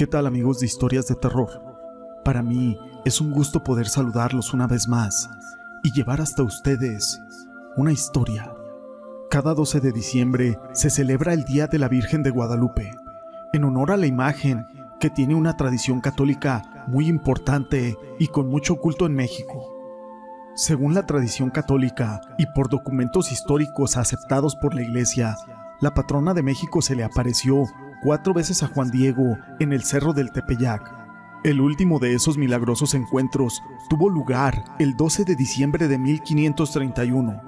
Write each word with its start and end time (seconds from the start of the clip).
¿Qué 0.00 0.06
tal 0.06 0.26
amigos 0.26 0.60
de 0.60 0.64
historias 0.64 1.08
de 1.08 1.14
terror? 1.14 1.62
Para 2.24 2.42
mí 2.42 2.78
es 3.04 3.20
un 3.20 3.30
gusto 3.30 3.62
poder 3.62 3.86
saludarlos 3.86 4.54
una 4.54 4.66
vez 4.66 4.88
más 4.88 5.28
y 5.82 5.92
llevar 5.92 6.22
hasta 6.22 6.42
ustedes 6.42 7.20
una 7.76 7.92
historia. 7.92 8.50
Cada 9.28 9.52
12 9.52 9.78
de 9.80 9.92
diciembre 9.92 10.58
se 10.72 10.88
celebra 10.88 11.34
el 11.34 11.44
Día 11.44 11.66
de 11.66 11.78
la 11.78 11.88
Virgen 11.88 12.22
de 12.22 12.30
Guadalupe, 12.30 12.92
en 13.52 13.64
honor 13.64 13.92
a 13.92 13.98
la 13.98 14.06
imagen 14.06 14.64
que 15.00 15.10
tiene 15.10 15.34
una 15.34 15.58
tradición 15.58 16.00
católica 16.00 16.86
muy 16.86 17.06
importante 17.06 17.98
y 18.18 18.28
con 18.28 18.48
mucho 18.48 18.76
culto 18.76 19.04
en 19.04 19.12
México. 19.12 19.68
Según 20.54 20.94
la 20.94 21.04
tradición 21.04 21.50
católica 21.50 22.22
y 22.38 22.46
por 22.54 22.70
documentos 22.70 23.32
históricos 23.32 23.98
aceptados 23.98 24.56
por 24.56 24.74
la 24.74 24.80
Iglesia, 24.80 25.36
la 25.82 25.92
patrona 25.92 26.32
de 26.32 26.42
México 26.42 26.80
se 26.80 26.96
le 26.96 27.04
apareció 27.04 27.64
cuatro 28.02 28.32
veces 28.32 28.62
a 28.62 28.68
Juan 28.68 28.90
Diego 28.90 29.38
en 29.58 29.72
el 29.72 29.82
Cerro 29.82 30.12
del 30.12 30.32
Tepeyac. 30.32 31.00
El 31.44 31.60
último 31.60 31.98
de 31.98 32.14
esos 32.14 32.36
milagrosos 32.36 32.94
encuentros 32.94 33.62
tuvo 33.88 34.08
lugar 34.08 34.64
el 34.78 34.96
12 34.96 35.24
de 35.24 35.36
diciembre 35.36 35.88
de 35.88 35.98
1531. 35.98 37.42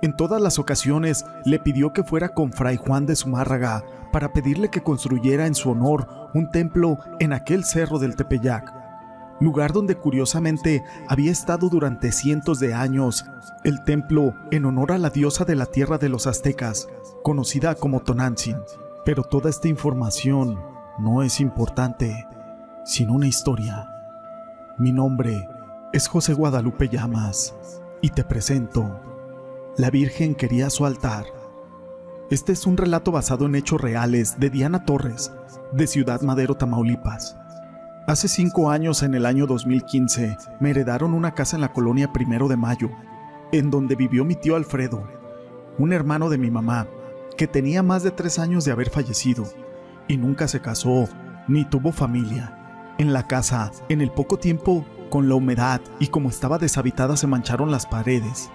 En 0.00 0.16
todas 0.16 0.40
las 0.40 0.58
ocasiones 0.58 1.24
le 1.44 1.58
pidió 1.58 1.92
que 1.92 2.04
fuera 2.04 2.30
con 2.30 2.52
Fray 2.52 2.76
Juan 2.76 3.06
de 3.06 3.16
Zumárraga 3.16 3.84
para 4.12 4.32
pedirle 4.32 4.70
que 4.70 4.82
construyera 4.82 5.46
en 5.46 5.54
su 5.54 5.70
honor 5.70 6.30
un 6.34 6.50
templo 6.50 6.98
en 7.18 7.32
aquel 7.32 7.64
cerro 7.64 7.98
del 7.98 8.14
Tepeyac, 8.14 8.72
lugar 9.40 9.72
donde 9.72 9.96
curiosamente 9.96 10.84
había 11.08 11.32
estado 11.32 11.68
durante 11.68 12.12
cientos 12.12 12.60
de 12.60 12.74
años 12.74 13.26
el 13.64 13.82
templo 13.84 14.34
en 14.50 14.64
honor 14.64 14.92
a 14.92 14.98
la 14.98 15.10
diosa 15.10 15.44
de 15.44 15.56
la 15.56 15.66
tierra 15.66 15.98
de 15.98 16.08
los 16.08 16.26
aztecas, 16.26 16.88
conocida 17.22 17.74
como 17.74 18.00
Tonantzin. 18.00 18.56
Pero 19.08 19.22
toda 19.22 19.48
esta 19.48 19.68
información 19.68 20.60
no 20.98 21.22
es 21.22 21.40
importante, 21.40 22.26
sino 22.84 23.14
una 23.14 23.26
historia. 23.26 23.88
Mi 24.76 24.92
nombre 24.92 25.48
es 25.94 26.08
José 26.08 26.34
Guadalupe 26.34 26.90
Llamas 26.90 27.56
y 28.02 28.10
te 28.10 28.22
presento 28.22 29.00
La 29.78 29.88
Virgen 29.88 30.34
quería 30.34 30.68
su 30.68 30.84
altar. 30.84 31.24
Este 32.28 32.52
es 32.52 32.66
un 32.66 32.76
relato 32.76 33.10
basado 33.10 33.46
en 33.46 33.54
hechos 33.54 33.80
reales 33.80 34.38
de 34.38 34.50
Diana 34.50 34.84
Torres, 34.84 35.32
de 35.72 35.86
Ciudad 35.86 36.20
Madero, 36.20 36.56
Tamaulipas. 36.56 37.38
Hace 38.06 38.28
cinco 38.28 38.70
años, 38.70 39.02
en 39.02 39.14
el 39.14 39.24
año 39.24 39.46
2015, 39.46 40.36
me 40.60 40.68
heredaron 40.68 41.14
una 41.14 41.32
casa 41.32 41.56
en 41.56 41.62
la 41.62 41.72
colonia 41.72 42.12
Primero 42.12 42.46
de 42.46 42.58
Mayo, 42.58 42.90
en 43.52 43.70
donde 43.70 43.96
vivió 43.96 44.26
mi 44.26 44.34
tío 44.34 44.54
Alfredo, 44.54 45.08
un 45.78 45.94
hermano 45.94 46.28
de 46.28 46.36
mi 46.36 46.50
mamá, 46.50 46.88
que 47.38 47.46
tenía 47.46 47.84
más 47.84 48.02
de 48.02 48.10
tres 48.10 48.40
años 48.40 48.64
de 48.64 48.72
haber 48.72 48.90
fallecido 48.90 49.44
y 50.08 50.16
nunca 50.16 50.48
se 50.48 50.60
casó 50.60 51.08
ni 51.46 51.64
tuvo 51.64 51.92
familia. 51.92 52.94
En 52.98 53.12
la 53.12 53.28
casa, 53.28 53.70
en 53.88 54.00
el 54.00 54.10
poco 54.10 54.38
tiempo, 54.38 54.84
con 55.08 55.28
la 55.28 55.36
humedad 55.36 55.80
y 56.00 56.08
como 56.08 56.30
estaba 56.30 56.58
deshabitada 56.58 57.16
se 57.16 57.28
mancharon 57.28 57.70
las 57.70 57.86
paredes. 57.86 58.50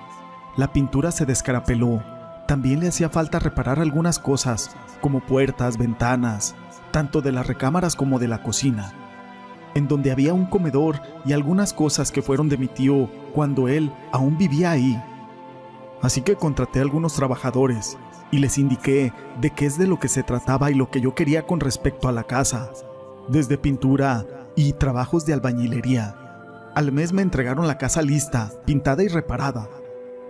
La 0.58 0.74
pintura 0.74 1.12
se 1.12 1.26
descarapeló. 1.26 2.04
También 2.46 2.82
le 2.82 2.90
hacía 2.90 3.08
falta 3.08 3.40
reparar 3.40 3.80
algunas 3.80 4.20
cosas, 4.20 4.76
como 5.00 5.22
puertas, 5.22 5.78
ventanas, 5.78 6.54
tanto 6.92 7.22
de 7.22 7.32
las 7.32 7.48
recámaras 7.48 7.96
como 7.96 8.20
de 8.20 8.28
la 8.28 8.44
cocina, 8.44 8.92
en 9.76 9.88
donde 9.88 10.12
había 10.12 10.34
un 10.34 10.46
comedor 10.46 11.02
y 11.24 11.32
algunas 11.32 11.72
cosas 11.72 12.12
que 12.12 12.22
fueron 12.22 12.50
de 12.50 12.58
mi 12.58 12.68
tío 12.68 13.10
cuando 13.34 13.70
él 13.70 13.94
aún 14.12 14.38
vivía 14.38 14.72
ahí. 14.72 15.02
Así 16.02 16.22
que 16.22 16.36
contraté 16.36 16.80
a 16.80 16.82
algunos 16.82 17.14
trabajadores 17.14 17.98
y 18.34 18.40
les 18.40 18.58
indiqué 18.58 19.14
de 19.40 19.52
qué 19.52 19.68
es 19.68 19.78
de 19.78 19.86
lo 19.86 20.00
que 20.00 20.08
se 20.08 20.24
trataba 20.24 20.72
y 20.72 20.74
lo 20.74 20.90
que 20.90 21.00
yo 21.00 21.14
quería 21.14 21.46
con 21.46 21.60
respecto 21.60 22.08
a 22.08 22.12
la 22.12 22.24
casa, 22.24 22.72
desde 23.28 23.60
pintura 23.60 24.26
y 24.56 24.74
trabajos 24.74 25.28
de 25.28 25.34
albañilería. 25.34 26.16
Al 26.74 26.92
mes 26.92 27.14
me 27.14 27.22
entregaron 27.22 27.68
la 27.68 27.78
casa 27.78 28.02
lista, 28.02 28.52
pintada 28.66 29.04
y 29.04 29.08
reparada, 29.08 29.70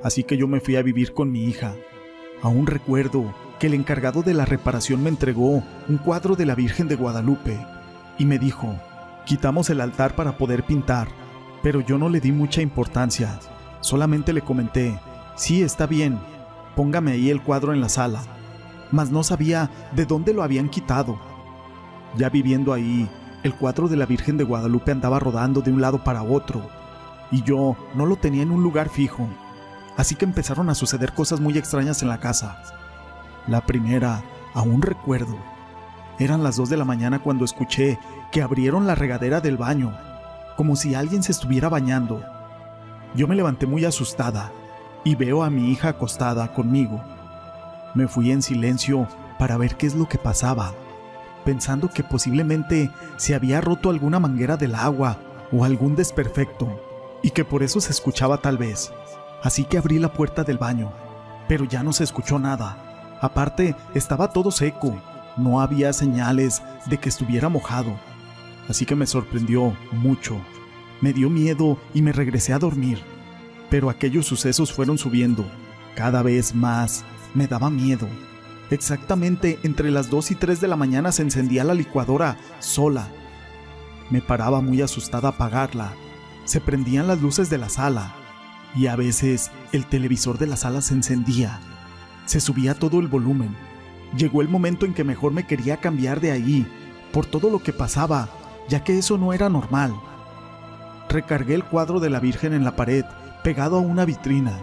así 0.03 0.25
que 0.25 0.36
yo 0.36 0.50
me 0.50 0.59
fui 0.59 0.75
a 0.75 0.81
vivir 0.81 1.13
con 1.13 1.31
mi 1.31 1.46
hija. 1.46 1.75
Aún 2.42 2.68
recuerdo 2.68 3.34
que 3.58 3.68
el 3.68 3.74
encargado 3.74 4.22
de 4.22 4.34
la 4.34 4.44
reparación 4.44 5.02
me 5.02 5.09
entregó 5.09 5.63
un 5.88 5.97
cuadro 5.97 6.36
de 6.36 6.46
la 6.46 6.56
Virgen 6.56 6.90
de 6.90 6.97
Guadalupe 6.97 7.58
y 8.19 8.25
me 8.25 8.38
dijo, 8.38 8.75
quitamos 9.25 9.69
el 9.69 9.80
altar 9.80 10.13
para 10.13 10.38
poder 10.38 10.66
pintar, 10.66 11.08
pero 11.62 11.80
yo 11.80 11.97
no 11.97 12.09
le 12.09 12.19
di 12.19 12.34
mucha 12.34 12.62
importancia, 12.62 13.40
solamente 13.80 14.34
le 14.34 14.42
comenté, 14.42 15.00
sí, 15.38 15.62
está 15.62 15.88
bien, 15.88 16.19
póngame 16.75 17.11
ahí 17.11 17.29
el 17.29 17.41
cuadro 17.41 17.73
en 17.73 17.81
la 17.81 17.89
sala, 17.89 18.22
mas 18.91 19.11
no 19.11 19.23
sabía 19.23 19.69
de 19.94 20.06
dónde 20.06 20.34
lo 20.34 20.44
habían 20.44 20.69
quitado. 20.69 21.19
Ya 22.17 22.29
viviendo 22.29 22.73
ahí, 22.73 23.09
el 23.44 23.53
cuadro 23.56 23.88
de 23.88 23.97
la 23.97 24.06
Virgen 24.06 24.38
de 24.38 24.44
Guadalupe 24.44 24.91
andaba 24.91 25.19
rodando 25.19 25.62
de 25.62 25.72
un 25.72 25.81
lado 25.81 26.03
para 26.03 26.23
otro, 26.23 26.69
y 27.31 27.41
yo 27.44 27.75
no 27.95 28.06
lo 28.06 28.16
tenía 28.16 28.44
en 28.44 28.51
un 28.51 28.63
lugar 28.63 28.89
fijo, 28.89 29.28
así 29.97 30.16
que 30.16 30.25
empezaron 30.25 30.69
a 30.69 30.75
suceder 30.75 31.13
cosas 31.13 31.39
muy 31.39 31.57
extrañas 31.57 32.01
en 32.01 32.09
la 32.09 32.19
casa. 32.19 32.62
La 33.47 33.66
primera, 33.66 34.23
aún 34.53 34.81
recuerdo, 34.81 35.38
eran 36.19 36.44
las 36.44 36.57
dos 36.57 36.69
de 36.69 36.78
la 36.78 36.85
mañana 36.85 37.19
cuando 37.19 37.44
escuché 37.44 38.00
que 38.31 38.41
abrieron 38.41 38.85
la 38.88 38.95
regadera 38.95 39.41
del 39.41 39.57
baño, 39.57 39.97
como 40.56 40.75
si 40.75 40.95
alguien 40.95 41.23
se 41.23 41.31
estuviera 41.31 41.69
bañando. 41.69 42.23
Yo 43.16 43.28
me 43.28 43.35
levanté 43.35 43.66
muy 43.66 43.85
asustada 43.85 44.51
y 45.03 45.16
veo 45.16 45.44
a 45.44 45.50
mi 45.50 45.72
hija 45.72 45.90
acostada 45.90 46.53
conmigo. 46.53 47.03
Me 47.94 48.08
fui 48.08 48.31
en 48.31 48.41
silencio 48.41 49.08
para 49.38 49.58
ver 49.58 49.75
qué 49.75 49.88
es 49.88 49.96
lo 49.96 50.08
que 50.08 50.18
pasaba, 50.18 50.74
pensando 51.44 51.90
que 51.90 52.03
posiblemente 52.03 52.91
se 53.18 53.36
había 53.36 53.62
roto 53.62 53.90
alguna 53.90 54.19
manguera 54.19 54.58
del 54.58 54.75
agua 54.75 55.18
o 55.52 55.66
algún 55.66 55.96
desperfecto, 55.96 56.81
y 57.22 57.31
que 57.31 57.46
por 57.46 57.63
eso 57.63 57.80
se 57.81 57.92
escuchaba 57.92 58.38
tal 58.38 58.58
vez. 58.58 58.92
Así 59.44 59.66
que 59.66 59.78
abrí 59.78 60.00
la 60.00 60.13
puerta 60.13 60.44
del 60.44 60.58
baño, 60.58 60.92
pero 61.47 61.66
ya 61.66 61.84
no 61.84 61.94
se 61.94 62.03
escuchó 62.03 62.40
nada. 62.40 63.18
Aparte, 63.22 63.75
estaba 63.94 64.31
todo 64.31 64.52
seco, 64.52 64.96
no 65.38 65.62
había 65.62 65.94
señales 65.94 66.62
de 66.86 66.97
que 66.97 67.09
estuviera 67.09 67.50
mojado. 67.50 67.94
Así 68.69 68.86
que 68.86 68.96
me 68.96 69.08
sorprendió 69.08 69.75
mucho. 69.92 70.38
Me 71.02 71.12
dio 71.12 71.30
miedo 71.30 71.78
y 71.94 72.02
me 72.02 72.13
regresé 72.13 72.53
a 72.53 72.59
dormir. 72.59 73.12
Pero 73.73 73.89
aquellos 73.89 74.28
sucesos 74.28 74.72
fueron 74.72 75.00
subiendo. 75.00 75.44
Cada 75.95 76.22
vez 76.22 76.53
más 76.53 77.03
me 77.34 77.47
daba 77.47 77.72
miedo. 77.72 78.07
Exactamente 78.69 79.57
entre 79.63 79.89
las 79.89 80.11
2 80.11 80.29
y 80.29 80.35
3 80.35 80.61
de 80.61 80.67
la 80.67 80.75
mañana 80.75 81.11
se 81.11 81.23
encendía 81.23 81.63
la 81.63 81.73
licuadora 81.73 82.38
sola. 82.59 83.07
Me 84.12 84.22
paraba 84.22 84.62
muy 84.62 84.83
asustada 84.83 85.29
a 85.29 85.31
apagarla. 85.31 85.91
Se 86.45 86.62
prendían 86.62 87.07
las 87.07 87.19
luces 87.19 87.50
de 87.50 87.57
la 87.57 87.67
sala 87.67 88.13
y 88.75 88.85
a 88.85 88.95
veces 88.95 89.50
el 89.72 89.88
televisor 89.88 90.38
de 90.38 90.45
la 90.45 90.56
sala 90.56 90.83
se 90.83 90.94
encendía. 90.94 91.59
Se 92.28 92.41
subía 92.41 92.75
todo 92.75 93.00
el 93.00 93.07
volumen. 93.07 93.56
Llegó 94.16 94.44
el 94.44 94.50
momento 94.50 94.85
en 94.85 94.94
que 94.94 95.03
mejor 95.03 95.31
me 95.31 95.47
quería 95.47 95.78
cambiar 95.78 96.22
de 96.22 96.29
ahí, 96.29 96.67
por 97.12 97.25
todo 97.25 97.50
lo 97.50 97.57
que 97.57 97.73
pasaba, 97.73 98.29
ya 98.69 98.83
que 98.83 99.00
eso 99.00 99.17
no 99.17 99.33
era 99.33 99.50
normal. 99.50 99.95
Recargué 101.09 101.56
el 101.56 101.63
cuadro 101.63 102.00
de 102.00 102.12
la 102.12 102.19
Virgen 102.19 102.53
en 102.53 102.66
la 102.66 102.75
pared 102.75 103.03
pegado 103.44 103.78
a 103.78 103.81
una 103.81 104.06
vitrina. 104.06 104.59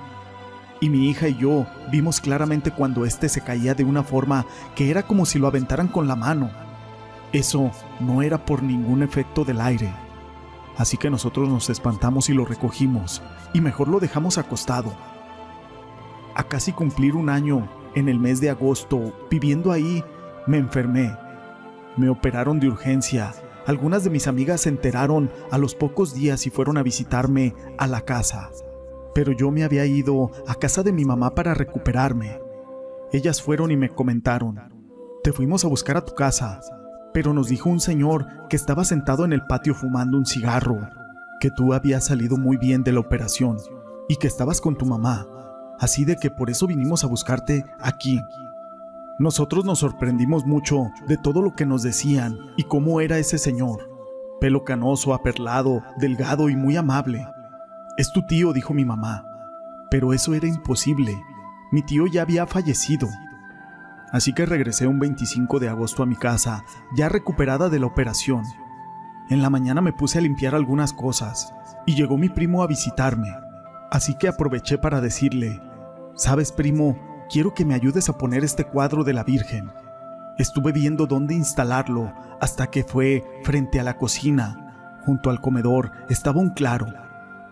Y 0.81 0.89
mi 0.89 1.11
hija 1.11 1.29
y 1.29 1.37
yo 1.37 1.67
vimos 1.93 2.21
claramente 2.21 2.71
cuando 2.71 3.05
éste 3.05 3.29
se 3.29 3.43
caía 3.43 3.75
de 3.75 3.85
una 3.85 4.03
forma 4.03 4.47
que 4.75 4.91
era 4.91 5.03
como 5.03 5.27
si 5.27 5.39
lo 5.39 5.47
aventaran 5.47 5.89
con 5.89 6.09
la 6.09 6.17
mano. 6.17 6.51
Eso 7.33 7.71
no 8.01 8.23
era 8.23 8.45
por 8.47 8.63
ningún 8.63 9.03
efecto 9.03 9.45
del 9.45 9.61
aire. 9.61 9.93
Así 10.79 10.97
que 10.97 11.11
nosotros 11.11 11.49
nos 11.51 11.69
espantamos 11.69 12.31
y 12.31 12.33
lo 12.33 12.47
recogimos, 12.47 13.23
y 13.53 13.61
mejor 13.61 13.89
lo 13.89 14.01
dejamos 14.01 14.39
acostado. 14.39 14.95
A 16.35 16.45
casi 16.45 16.73
cumplir 16.73 17.15
un 17.15 17.29
año, 17.29 17.69
en 17.95 18.09
el 18.09 18.19
mes 18.19 18.41
de 18.41 18.49
agosto, 18.49 19.15
viviendo 19.31 19.73
ahí, 19.73 20.03
me 20.47 20.56
enfermé. 20.56 21.15
Me 21.99 22.09
operaron 22.09 22.59
de 22.59 22.69
urgencia. 22.69 23.35
Algunas 23.67 24.05
de 24.05 24.11
mis 24.11 24.26
amigas 24.26 24.62
se 24.62 24.71
enteraron 24.71 25.31
a 25.50 25.59
los 25.59 25.75
pocos 25.75 26.15
días 26.15 26.47
y 26.47 26.50
fueron 26.50 26.79
a 26.79 26.83
visitarme 26.83 27.55
a 27.76 27.87
la 27.87 28.00
casa 28.00 28.50
pero 29.15 29.33
yo 29.33 29.51
me 29.51 29.65
había 29.65 29.87
ido 29.87 30.31
a 30.47 30.55
casa 30.55 30.83
de 30.83 30.93
mi 30.93 31.05
mamá 31.05 31.35
para 31.35 31.55
recuperarme. 31.55 32.41
Ellas 33.12 33.43
fueron 33.43 33.71
y 33.71 33.77
me 33.77 33.89
comentaron, 33.89 34.61
te 35.23 35.33
fuimos 35.33 35.65
a 35.65 35.69
buscar 35.69 35.97
a 35.97 36.05
tu 36.05 36.15
casa, 36.15 36.61
pero 37.12 37.35
nos 37.35 37.49
dijo 37.49 37.69
un 37.69 37.81
señor 37.81 38.27
que 38.49 38.57
estaba 38.57 38.85
sentado 38.85 39.25
en 39.25 39.33
el 39.33 39.43
patio 39.43 39.75
fumando 39.75 40.17
un 40.17 40.27
cigarro, 40.27 40.79
que 41.41 41.51
tú 41.51 41.75
habías 41.75 42.05
salido 42.05 42.37
muy 42.37 42.57
bien 42.57 42.83
de 42.85 42.93
la 42.93 43.01
operación 43.01 43.59
y 44.09 44.17
que 44.17 44.27
estabas 44.27 44.61
con 44.61 44.77
tu 44.77 44.87
mamá, 44.87 45.27
así 45.79 46.05
de 46.05 46.17
que 46.17 46.31
por 46.31 46.51
eso 46.51 46.67
vinimos 46.67 47.05
a 47.05 47.09
buscarte 47.09 47.65
aquí. 47.81 48.21
Nosotros 49.19 49.65
nos 49.65 49.81
sorprendimos 49.81 50.47
mucho 50.47 50.91
de 51.07 51.19
todo 51.19 51.43
lo 51.43 51.55
que 51.55 51.67
nos 51.67 51.83
decían 51.83 52.39
y 52.57 52.62
cómo 52.62 53.01
era 53.01 53.19
ese 53.19 53.39
señor, 53.39 53.91
pelo 54.41 54.65
canoso, 54.65 55.12
aperlado, 55.12 55.83
delgado 55.99 56.49
y 56.49 56.57
muy 56.57 56.77
amable. 56.77 57.27
Es 58.00 58.12
tu 58.12 58.23
tío, 58.23 58.55
dijo 58.55 58.73
mi 58.73 58.87
mamá. 58.87 59.26
Pero 59.91 60.14
eso 60.14 60.32
era 60.32 60.47
imposible. 60.47 61.23
Mi 61.70 61.82
tío 61.82 62.06
ya 62.06 62.23
había 62.23 62.47
fallecido. 62.47 63.11
Así 64.11 64.32
que 64.32 64.47
regresé 64.47 64.87
un 64.87 64.99
25 64.99 65.58
de 65.58 65.69
agosto 65.69 66.02
a 66.02 66.06
mi 66.06 66.17
casa, 66.17 66.64
ya 66.97 67.11
recuperada 67.11 67.69
de 67.69 67.79
la 67.79 67.85
operación. 67.85 68.44
En 69.29 69.43
la 69.43 69.50
mañana 69.50 69.82
me 69.82 69.93
puse 69.93 70.17
a 70.17 70.23
limpiar 70.23 70.55
algunas 70.55 70.94
cosas 70.94 71.52
y 71.85 71.94
llegó 71.94 72.17
mi 72.17 72.31
primo 72.31 72.62
a 72.62 72.67
visitarme. 72.67 73.37
Así 73.91 74.14
que 74.14 74.29
aproveché 74.29 74.79
para 74.79 75.02
decirle, 75.02 75.61
sabes 76.14 76.52
primo, 76.52 76.97
quiero 77.29 77.52
que 77.52 77.67
me 77.67 77.75
ayudes 77.75 78.08
a 78.08 78.17
poner 78.17 78.44
este 78.44 78.64
cuadro 78.64 79.05
de 79.05 79.12
la 79.12 79.25
Virgen. 79.25 79.73
Estuve 80.38 80.73
viendo 80.73 81.06
dónde 81.06 81.35
instalarlo 81.35 82.14
hasta 82.41 82.69
que 82.69 82.82
fue 82.82 83.26
frente 83.44 83.79
a 83.79 83.85
la 83.85 83.99
cocina. 83.99 84.97
Junto 85.05 85.29
al 85.29 85.43
comedor 85.43 85.93
estaba 86.08 86.41
un 86.41 86.49
claro 86.49 87.10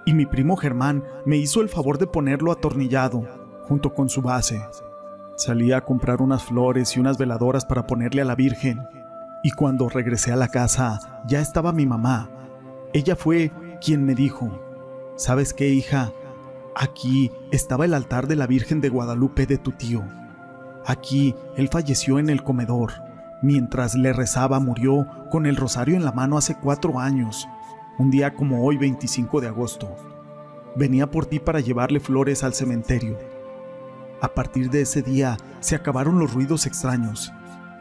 y 0.09 0.15
mi 0.15 0.25
primo 0.25 0.57
Germán 0.57 1.05
me 1.27 1.37
hizo 1.37 1.61
el 1.61 1.69
favor 1.69 1.99
de 1.99 2.07
ponerlo 2.07 2.51
atornillado 2.51 3.27
junto 3.65 3.93
con 3.93 4.09
su 4.09 4.23
base. 4.23 4.59
Salí 5.37 5.71
a 5.73 5.83
comprar 5.83 6.23
unas 6.23 6.45
flores 6.45 6.97
y 6.97 7.01
unas 7.01 7.19
veladoras 7.19 7.67
para 7.67 7.87
ponerle 7.87 8.23
a 8.23 8.25
la 8.25 8.35
Virgen 8.35 8.81
y 9.43 9.51
cuando 9.51 9.91
regresé 9.91 10.33
a 10.33 10.37
la 10.37 10.49
casa 10.49 11.21
ya 11.27 11.43
estaba 11.43 11.75
mi 11.75 11.85
mamá. 11.85 12.31
Ella 12.95 13.17
fue 13.17 13.53
quien 13.83 14.07
me 14.07 14.15
dijo, 14.15 14.51
¿sabes 15.17 15.53
qué 15.53 15.69
hija? 15.69 16.11
Aquí 16.75 17.31
estaba 17.51 17.85
el 17.85 17.93
altar 17.93 18.29
de 18.29 18.37
la 18.37 18.47
Virgen 18.47 18.81
de 18.81 18.89
Guadalupe 18.89 19.45
de 19.45 19.59
tu 19.59 19.73
tío. 19.73 20.03
Aquí 20.87 21.35
él 21.55 21.69
falleció 21.69 22.19
en 22.19 22.31
el 22.31 22.43
comedor. 22.43 22.93
Mientras 23.43 23.95
le 23.95 24.15
rezaba 24.15 24.59
murió 24.59 25.07
con 25.31 25.45
el 25.45 25.57
rosario 25.57 25.97
en 25.97 26.05
la 26.07 26.13
mano 26.13 26.39
hace 26.39 26.57
cuatro 26.59 26.99
años 26.99 27.47
un 27.99 28.12
día 28.12 28.33
como 28.33 28.65
hoy 28.65 28.77
25 28.77 29.41
de 29.41 29.49
agosto. 29.49 29.89
Venía 30.77 31.11
por 31.11 31.27
ti 31.27 31.41
para 31.41 31.59
llevarle 31.59 31.99
flores 31.99 32.45
al 32.45 32.55
cementerio. 32.55 33.19
A 34.21 34.29
partir 34.35 34.71
de 34.71 34.83
ese 34.83 35.03
día 35.03 35.37
se 35.59 35.75
acabaron 35.75 36.21
los 36.21 36.33
ruidos 36.33 36.67
extraños 36.67 37.33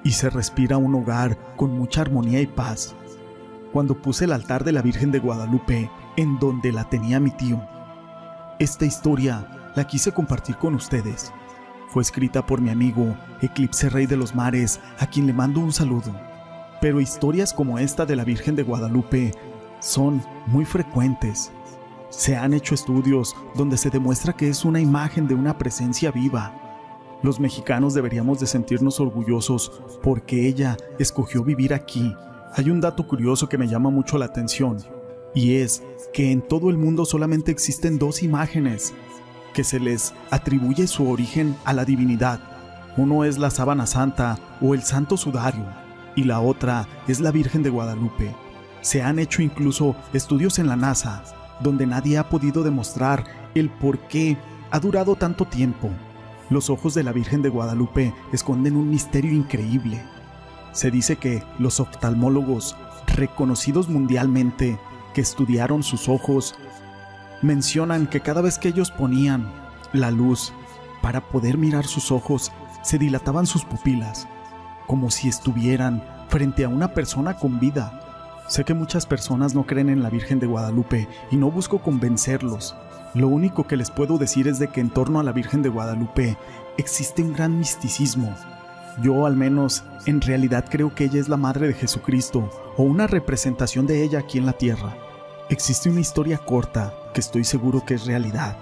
y 0.04 0.12
se 0.12 0.32
respira 0.32 0.78
un 0.78 0.96
hogar 0.96 1.38
con 1.56 1.72
mucha 1.72 2.02
armonía 2.02 2.42
y 2.42 2.48
paz. 2.48 2.96
Cuando 3.72 4.02
puse 4.02 4.26
el 4.26 4.34
altar 4.34 4.64
de 4.64 4.72
la 4.72 4.82
Virgen 4.82 5.12
de 5.12 5.20
Guadalupe 5.20 5.92
en 6.16 6.40
donde 6.40 6.72
la 6.72 6.90
tenía 6.90 7.20
mi 7.20 7.30
tío. 7.30 7.62
Esta 8.58 8.86
historia 8.86 9.72
la 9.76 9.86
quise 9.86 10.12
compartir 10.14 10.58
con 10.58 10.74
ustedes. 10.74 11.32
Fue 11.90 12.02
escrita 12.02 12.44
por 12.44 12.60
mi 12.60 12.72
amigo 12.72 13.16
Eclipse 13.42 13.90
Rey 13.90 14.08
de 14.08 14.18
los 14.18 14.34
Mares, 14.34 14.80
a 14.98 15.06
quien 15.08 15.28
le 15.28 15.34
mando 15.34 15.60
un 15.60 15.72
saludo. 15.72 16.16
Pero 16.82 17.02
historias 17.02 17.54
como 17.54 17.78
esta 17.78 18.08
de 18.08 18.16
la 18.16 18.24
Virgen 18.24 18.56
de 18.56 18.64
Guadalupe 18.64 19.32
son 19.80 20.22
muy 20.48 20.66
frecuentes. 20.66 21.52
Se 22.10 22.36
han 22.36 22.54
hecho 22.54 22.74
estudios 22.74 23.36
donde 23.56 23.78
se 23.78 23.90
demuestra 23.90 24.34
que 24.34 24.50
es 24.50 24.66
una 24.66 24.80
imagen 24.80 25.28
de 25.28 25.36
una 25.36 25.58
presencia 25.58 26.12
viva. 26.12 26.54
Los 27.24 27.40
mexicanos 27.40 27.94
deberíamos 27.94 28.40
de 28.40 28.48
sentirnos 28.48 29.00
orgullosos 29.00 29.82
porque 30.04 30.48
ella 30.48 30.78
escogió 31.00 31.44
vivir 31.44 31.74
aquí. 31.74 32.16
Hay 32.56 32.70
un 32.70 32.80
dato 32.80 33.08
curioso 33.08 33.50
que 33.50 33.58
me 33.58 33.68
llama 33.68 33.90
mucho 33.90 34.18
la 34.18 34.26
atención 34.26 34.78
y 35.34 35.56
es 35.56 35.84
que 36.14 36.32
en 36.32 36.42
todo 36.42 36.70
el 36.70 36.78
mundo 36.78 37.06
solamente 37.06 37.52
existen 37.52 38.00
dos 38.00 38.24
imágenes 38.24 38.94
que 39.54 39.64
se 39.64 39.80
les 39.80 40.14
atribuye 40.32 40.88
su 40.88 41.10
origen 41.10 41.56
a 41.66 41.74
la 41.74 41.86
divinidad. 41.86 42.40
Uno 42.96 43.26
es 43.26 43.38
la 43.38 43.52
sábana 43.52 43.86
santa 43.86 44.40
o 44.62 44.74
el 44.74 44.84
santo 44.84 45.18
sudario 45.18 45.66
y 46.16 46.24
la 46.24 46.40
otra 46.40 46.88
es 47.08 47.20
la 47.20 47.32
Virgen 47.32 47.62
de 47.64 47.70
Guadalupe. 47.70 48.36
Se 48.88 49.04
han 49.04 49.20
hecho 49.20 49.42
incluso 49.42 49.98
estudios 50.14 50.60
en 50.60 50.68
la 50.68 50.78
NASA 50.78 51.22
donde 51.60 51.86
nadie 51.86 52.18
ha 52.18 52.30
podido 52.30 52.64
demostrar 52.64 53.26
el 53.54 53.70
por 53.70 54.00
qué 54.08 54.38
ha 54.72 54.80
durado 54.80 55.18
tanto 55.18 55.44
tiempo. 55.44 55.90
Los 56.50 56.70
ojos 56.70 56.94
de 56.94 57.04
la 57.04 57.12
Virgen 57.12 57.42
de 57.42 57.50
Guadalupe 57.50 58.14
esconden 58.32 58.78
un 58.78 58.90
misterio 58.90 59.34
increíble. 59.34 60.02
Se 60.72 60.90
dice 60.90 61.18
que 61.18 61.44
los 61.60 61.82
oftalmólogos 61.82 62.78
reconocidos 63.08 63.90
mundialmente 63.90 64.80
que 65.14 65.20
estudiaron 65.20 65.84
sus 65.84 66.08
ojos 66.08 66.56
mencionan 67.42 68.08
que 68.08 68.22
cada 68.22 68.40
vez 68.40 68.58
que 68.58 68.70
ellos 68.70 68.92
ponían 68.92 69.52
la 69.92 70.12
luz 70.12 70.54
para 71.02 71.28
poder 71.28 71.58
mirar 71.58 71.86
sus 71.88 72.10
ojos, 72.10 72.54
se 72.84 72.98
dilataban 72.98 73.48
sus 73.48 73.66
pupilas, 73.66 74.30
como 74.86 75.12
si 75.12 75.28
estuvieran 75.28 76.02
frente 76.30 76.64
a 76.64 76.70
una 76.70 76.94
persona 76.94 77.36
con 77.36 77.60
vida 77.60 78.07
Sé 78.48 78.64
que 78.64 78.74
muchas 78.74 79.06
personas 79.06 79.54
no 79.54 79.66
creen 79.66 79.90
en 79.90 80.02
la 80.02 80.10
Virgen 80.10 80.40
de 80.40 80.48
Guadalupe 80.48 81.10
y 81.32 81.36
no 81.36 81.52
busco 81.52 81.80
convencerlos. 81.80 82.78
Lo 83.14 83.28
único 83.28 83.68
que 83.68 83.76
les 83.76 83.92
puedo 83.92 84.18
decir 84.18 84.48
es 84.48 84.58
de 84.58 84.70
que 84.70 84.80
en 84.80 84.90
torno 84.90 85.20
a 85.20 85.24
la 85.24 85.34
Virgen 85.34 85.62
de 85.62 85.70
Guadalupe 85.70 86.38
existe 86.78 87.22
un 87.22 87.34
gran 87.34 87.60
misticismo. 87.60 88.34
Yo 89.02 89.26
al 89.26 89.36
menos 89.36 89.84
en 90.06 90.22
realidad 90.22 90.66
creo 90.70 90.96
que 90.96 91.04
ella 91.04 91.20
es 91.20 91.28
la 91.28 91.36
Madre 91.36 91.68
de 91.68 91.74
Jesucristo 91.74 92.50
o 92.78 92.84
una 92.84 93.06
representación 93.06 93.86
de 93.86 94.02
ella 94.02 94.20
aquí 94.20 94.38
en 94.38 94.46
la 94.46 94.54
tierra. 94.54 94.96
Existe 95.50 95.90
una 95.90 96.00
historia 96.00 96.38
corta 96.38 96.94
que 97.14 97.20
estoy 97.20 97.44
seguro 97.44 97.84
que 97.86 97.96
es 97.96 98.06
realidad. 98.06 98.58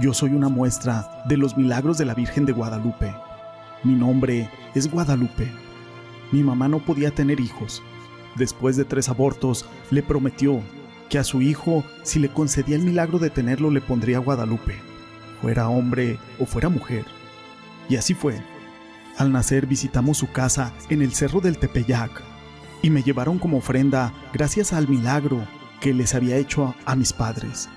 Yo 0.00 0.14
soy 0.14 0.34
una 0.34 0.48
muestra 0.48 1.24
de 1.26 1.36
los 1.36 1.56
milagros 1.56 1.98
de 1.98 2.04
la 2.04 2.14
Virgen 2.14 2.46
de 2.46 2.52
Guadalupe. 2.52 3.12
Mi 3.82 3.96
nombre 3.96 4.48
es 4.76 4.88
Guadalupe. 4.88 5.50
Mi 6.30 6.44
mamá 6.44 6.68
no 6.68 6.78
podía 6.78 7.10
tener 7.10 7.40
hijos 7.40 7.82
después 8.38 8.76
de 8.76 8.84
tres 8.84 9.08
abortos, 9.08 9.66
le 9.90 10.02
prometió 10.02 10.62
que 11.08 11.18
a 11.18 11.24
su 11.24 11.42
hijo, 11.42 11.84
si 12.02 12.18
le 12.18 12.28
concedía 12.28 12.76
el 12.76 12.82
milagro 12.82 13.18
de 13.18 13.30
tenerlo, 13.30 13.70
le 13.70 13.80
pondría 13.80 14.18
Guadalupe, 14.18 14.76
fuera 15.40 15.68
hombre 15.68 16.18
o 16.38 16.46
fuera 16.46 16.68
mujer. 16.68 17.04
Y 17.88 17.96
así 17.96 18.14
fue. 18.14 18.40
Al 19.16 19.32
nacer 19.32 19.66
visitamos 19.66 20.18
su 20.18 20.30
casa 20.30 20.72
en 20.90 21.02
el 21.02 21.12
cerro 21.12 21.40
del 21.40 21.58
Tepeyac 21.58 22.22
y 22.82 22.90
me 22.90 23.02
llevaron 23.02 23.38
como 23.38 23.58
ofrenda 23.58 24.12
gracias 24.32 24.72
al 24.72 24.86
milagro 24.86 25.44
que 25.80 25.92
les 25.92 26.14
había 26.14 26.36
hecho 26.36 26.74
a, 26.84 26.94
mis 26.94 27.12
padres. 27.12 27.68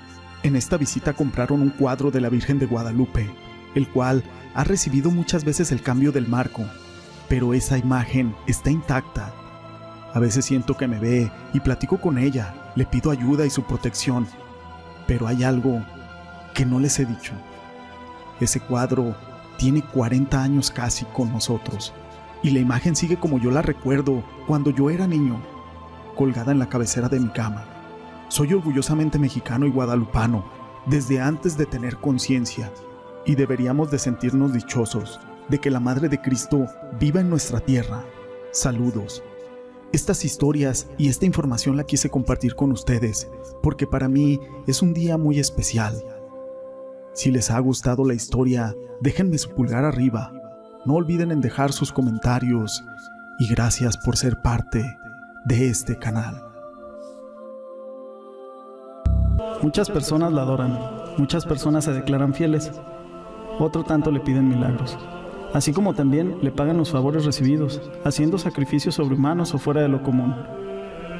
En 0.43 0.55
esta 0.55 0.77
visita 0.77 1.13
compraron 1.13 1.61
un 1.61 1.69
cuadro 1.69 2.11
de 2.11 2.21
la 2.21 2.29
Virgen 2.29 2.59
de 2.59 2.65
Guadalupe, 2.65 3.29
el 3.73 3.87
cual 3.87 4.23
ha 4.53 4.63
recibido 4.63 5.09
muchas 5.09 5.43
veces 5.43 5.71
el 5.71 5.81
cambio 5.81 6.11
del 6.11 6.27
marco, 6.27 6.63
pero 7.29 7.53
esa 7.53 7.77
imagen 7.77 8.35
está 8.47 8.69
intacta 8.69 9.33
a 10.13 10.19
veces 10.19 10.45
siento 10.45 10.75
que 10.75 10.87
me 10.87 10.99
ve 10.99 11.31
y 11.53 11.59
platico 11.59 11.97
con 11.97 12.17
ella, 12.17 12.53
le 12.75 12.85
pido 12.85 13.11
ayuda 13.11 13.45
y 13.45 13.49
su 13.49 13.63
protección, 13.63 14.27
pero 15.07 15.27
hay 15.27 15.43
algo 15.43 15.81
que 16.53 16.65
no 16.65 16.79
les 16.79 16.99
he 16.99 17.05
dicho. 17.05 17.33
Ese 18.39 18.59
cuadro 18.59 19.15
tiene 19.57 19.81
40 19.81 20.41
años 20.41 20.71
casi 20.71 21.05
con 21.05 21.31
nosotros 21.31 21.93
y 22.43 22.49
la 22.49 22.59
imagen 22.59 22.95
sigue 22.95 23.17
como 23.17 23.39
yo 23.39 23.51
la 23.51 23.61
recuerdo 23.61 24.23
cuando 24.47 24.71
yo 24.71 24.89
era 24.89 25.07
niño, 25.07 25.41
colgada 26.15 26.51
en 26.51 26.59
la 26.59 26.69
cabecera 26.69 27.07
de 27.07 27.19
mi 27.19 27.29
cama. 27.29 27.65
Soy 28.27 28.53
orgullosamente 28.53 29.19
mexicano 29.19 29.65
y 29.65 29.71
guadalupano 29.71 30.43
desde 30.85 31.21
antes 31.21 31.57
de 31.57 31.65
tener 31.65 31.97
conciencia 31.97 32.71
y 33.25 33.35
deberíamos 33.35 33.91
de 33.91 33.99
sentirnos 33.99 34.53
dichosos 34.53 35.19
de 35.47 35.59
que 35.59 35.69
la 35.69 35.79
Madre 35.79 36.09
de 36.09 36.21
Cristo 36.21 36.65
viva 36.99 37.21
en 37.21 37.29
nuestra 37.29 37.59
tierra. 37.59 38.03
Saludos. 38.51 39.23
Estas 39.93 40.23
historias 40.23 40.87
y 40.97 41.09
esta 41.09 41.25
información 41.25 41.75
la 41.75 41.83
quise 41.83 42.09
compartir 42.09 42.55
con 42.55 42.71
ustedes 42.71 43.29
porque 43.61 43.85
para 43.85 44.07
mí 44.07 44.39
es 44.65 44.81
un 44.81 44.93
día 44.93 45.17
muy 45.17 45.37
especial. 45.37 46.01
Si 47.13 47.29
les 47.29 47.51
ha 47.51 47.59
gustado 47.59 48.05
la 48.05 48.13
historia, 48.13 48.73
déjenme 49.01 49.37
su 49.37 49.49
pulgar 49.49 49.83
arriba. 49.83 50.31
No 50.85 50.93
olviden 50.93 51.31
en 51.31 51.41
dejar 51.41 51.73
sus 51.73 51.91
comentarios 51.91 52.81
y 53.37 53.49
gracias 53.49 53.97
por 53.97 54.15
ser 54.15 54.41
parte 54.41 54.97
de 55.43 55.67
este 55.67 55.97
canal. 55.97 56.41
Muchas 59.61 59.89
personas 59.89 60.31
la 60.31 60.43
adoran, 60.43 60.79
muchas 61.17 61.45
personas 61.45 61.83
se 61.83 61.91
declaran 61.91 62.33
fieles, 62.33 62.71
otro 63.59 63.83
tanto 63.83 64.09
le 64.09 64.21
piden 64.21 64.47
milagros 64.47 64.97
así 65.53 65.73
como 65.73 65.93
también 65.93 66.37
le 66.41 66.51
pagan 66.51 66.77
los 66.77 66.91
favores 66.91 67.25
recibidos, 67.25 67.81
haciendo 68.03 68.37
sacrificios 68.37 68.95
sobrehumanos 68.95 69.53
o 69.53 69.57
fuera 69.57 69.81
de 69.81 69.89
lo 69.89 70.01
común. 70.01 70.35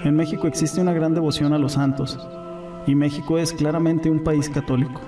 En 0.03 0.15
México 0.15 0.47
existe 0.47 0.81
una 0.81 0.93
gran 0.93 1.13
devoción 1.13 1.53
a 1.53 1.59
los 1.59 1.73
santos, 1.73 2.19
y 2.87 2.95
México 2.95 3.37
es 3.37 3.53
claramente 3.53 4.09
un 4.09 4.23
país 4.23 4.49
católico, 4.49 5.01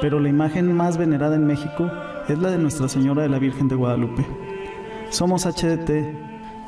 pero 0.00 0.20
la 0.20 0.28
imagen 0.28 0.72
más 0.72 0.96
venerada 0.96 1.36
en 1.36 1.46
México 1.46 1.90
es 2.28 2.38
la 2.38 2.50
de 2.50 2.58
Nuestra 2.58 2.88
Señora 2.88 3.22
de 3.22 3.28
la 3.28 3.38
Virgen 3.38 3.68
de 3.68 3.74
Guadalupe. 3.74 4.24
Somos 5.10 5.44
HDT 5.44 5.90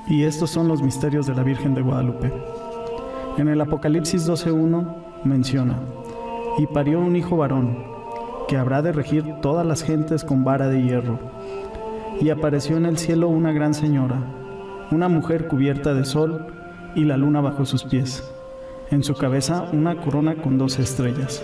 y 0.08 0.24
estos 0.24 0.50
son 0.50 0.68
los 0.68 0.82
misterios 0.82 1.26
de 1.26 1.34
la 1.34 1.42
Virgen 1.42 1.74
de 1.74 1.80
Guadalupe. 1.80 2.32
En 3.38 3.48
el 3.48 3.60
Apocalipsis 3.60 4.28
12.1 4.28 5.24
menciona, 5.24 5.78
y 6.58 6.66
parió 6.66 7.00
un 7.00 7.16
hijo 7.16 7.36
varón, 7.36 7.94
que 8.46 8.58
habrá 8.58 8.82
de 8.82 8.92
regir 8.92 9.24
todas 9.40 9.66
las 9.66 9.82
gentes 9.82 10.22
con 10.22 10.44
vara 10.44 10.68
de 10.68 10.82
hierro 10.82 11.18
y 12.21 12.30
apareció 12.30 12.76
en 12.76 12.87
el 12.87 12.99
cielo 12.99 13.28
una 13.28 13.52
gran 13.52 13.75
señora, 13.75 14.21
una 14.90 15.09
mujer 15.09 15.49
cubierta 15.49 15.94
de 15.94 16.04
sol 16.04 16.47
y 16.94 17.04
la 17.04 17.16
luna 17.16 17.40
bajo 17.40 17.64
sus 17.64 17.85
pies, 17.85 18.23
en 18.90 19.02
su 19.02 19.14
cabeza 19.14 19.68
una 19.73 19.97
corona 19.97 20.37
con 20.37 20.59
dos 20.59 20.78
estrellas. 20.78 21.42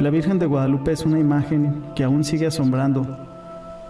La 0.00 0.10
Virgen 0.10 0.38
de 0.38 0.46
Guadalupe 0.46 0.92
es 0.92 1.04
una 1.04 1.18
imagen 1.18 1.84
que 1.94 2.04
aún 2.04 2.24
sigue 2.24 2.46
asombrando 2.46 3.06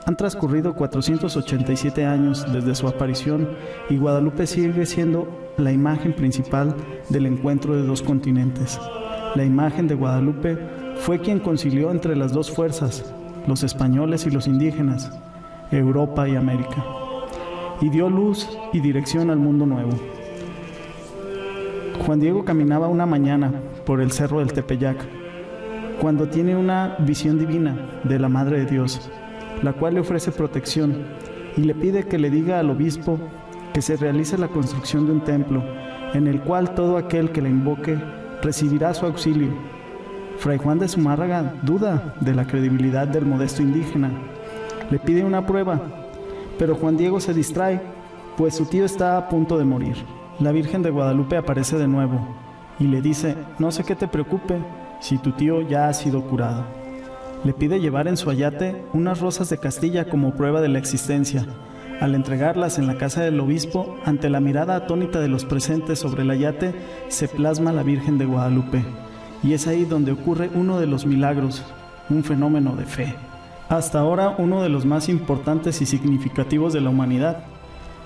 Han 0.04 0.16
transcurrido 0.16 0.74
487 0.74 2.04
años 2.04 2.44
desde 2.52 2.74
su 2.74 2.88
aparición 2.88 3.48
y 3.88 3.96
Guadalupe 3.96 4.46
sigue 4.46 4.84
siendo 4.84 5.28
la 5.56 5.70
imagen 5.70 6.12
principal 6.12 6.74
del 7.08 7.26
encuentro 7.26 7.76
de 7.76 7.84
dos 7.84 8.02
continentes. 8.02 8.80
La 9.36 9.44
imagen 9.44 9.86
de 9.86 9.94
Guadalupe 9.94 10.58
fue 10.96 11.20
quien 11.20 11.38
concilió 11.38 11.90
entre 11.90 12.16
las 12.16 12.32
dos 12.32 12.50
fuerzas, 12.50 13.14
los 13.46 13.62
españoles 13.62 14.26
y 14.26 14.30
los 14.30 14.46
indígenas, 14.46 15.10
Europa 15.70 16.28
y 16.28 16.36
América, 16.36 16.84
y 17.80 17.88
dio 17.88 18.08
luz 18.08 18.48
y 18.72 18.80
dirección 18.80 19.30
al 19.30 19.38
mundo 19.38 19.66
nuevo. 19.66 19.92
Juan 22.06 22.20
Diego 22.20 22.44
caminaba 22.44 22.88
una 22.88 23.06
mañana 23.06 23.52
por 23.86 24.00
el 24.00 24.12
cerro 24.12 24.40
del 24.40 24.52
Tepeyac, 24.52 24.98
cuando 26.00 26.28
tiene 26.28 26.56
una 26.56 26.96
visión 26.98 27.38
divina 27.38 28.00
de 28.04 28.18
la 28.18 28.28
Madre 28.28 28.60
de 28.60 28.66
Dios, 28.66 29.10
la 29.62 29.72
cual 29.72 29.94
le 29.94 30.00
ofrece 30.00 30.32
protección 30.32 31.04
y 31.56 31.62
le 31.62 31.74
pide 31.74 32.04
que 32.04 32.18
le 32.18 32.30
diga 32.30 32.58
al 32.58 32.70
obispo 32.70 33.18
que 33.72 33.82
se 33.82 33.96
realice 33.96 34.36
la 34.36 34.48
construcción 34.48 35.06
de 35.06 35.12
un 35.12 35.20
templo 35.20 35.62
en 36.14 36.26
el 36.26 36.40
cual 36.40 36.74
todo 36.74 36.96
aquel 36.98 37.30
que 37.30 37.42
le 37.42 37.48
invoque 37.48 37.98
recibirá 38.42 38.92
su 38.94 39.06
auxilio. 39.06 39.71
Fray 40.42 40.58
Juan 40.58 40.80
de 40.80 40.88
Zumárraga 40.88 41.54
duda 41.62 42.16
de 42.18 42.34
la 42.34 42.48
credibilidad 42.48 43.06
del 43.06 43.24
modesto 43.24 43.62
indígena. 43.62 44.10
Le 44.90 44.98
pide 44.98 45.22
una 45.22 45.46
prueba, 45.46 45.80
pero 46.58 46.74
Juan 46.74 46.96
Diego 46.96 47.20
se 47.20 47.32
distrae, 47.32 47.80
pues 48.36 48.56
su 48.56 48.66
tío 48.66 48.84
está 48.84 49.16
a 49.16 49.28
punto 49.28 49.56
de 49.56 49.64
morir. 49.64 49.94
La 50.40 50.50
Virgen 50.50 50.82
de 50.82 50.90
Guadalupe 50.90 51.36
aparece 51.36 51.78
de 51.78 51.86
nuevo 51.86 52.26
y 52.80 52.88
le 52.88 53.00
dice, 53.00 53.36
no 53.60 53.70
sé 53.70 53.84
qué 53.84 53.94
te 53.94 54.08
preocupe 54.08 54.58
si 55.00 55.16
tu 55.16 55.30
tío 55.30 55.62
ya 55.62 55.86
ha 55.86 55.94
sido 55.94 56.22
curado. 56.22 56.64
Le 57.44 57.52
pide 57.52 57.78
llevar 57.78 58.08
en 58.08 58.16
su 58.16 58.28
ayate 58.28 58.84
unas 58.92 59.20
rosas 59.20 59.48
de 59.48 59.58
Castilla 59.58 60.08
como 60.08 60.34
prueba 60.34 60.60
de 60.60 60.70
la 60.70 60.80
existencia. 60.80 61.46
Al 62.00 62.16
entregarlas 62.16 62.80
en 62.80 62.88
la 62.88 62.98
casa 62.98 63.22
del 63.22 63.38
obispo, 63.38 63.96
ante 64.04 64.28
la 64.28 64.40
mirada 64.40 64.74
atónita 64.74 65.20
de 65.20 65.28
los 65.28 65.44
presentes 65.44 66.00
sobre 66.00 66.22
el 66.22 66.32
ayate, 66.32 66.74
se 67.06 67.28
plasma 67.28 67.70
la 67.70 67.84
Virgen 67.84 68.18
de 68.18 68.24
Guadalupe. 68.24 68.82
Y 69.42 69.54
es 69.54 69.66
ahí 69.66 69.84
donde 69.84 70.12
ocurre 70.12 70.50
uno 70.54 70.78
de 70.78 70.86
los 70.86 71.04
milagros, 71.04 71.64
un 72.10 72.22
fenómeno 72.22 72.76
de 72.76 72.84
fe. 72.84 73.14
Hasta 73.68 73.98
ahora 73.98 74.34
uno 74.38 74.62
de 74.62 74.68
los 74.68 74.84
más 74.84 75.08
importantes 75.08 75.80
y 75.82 75.86
significativos 75.86 76.72
de 76.72 76.80
la 76.80 76.90
humanidad. 76.90 77.44